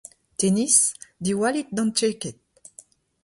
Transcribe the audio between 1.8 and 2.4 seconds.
Dcheked!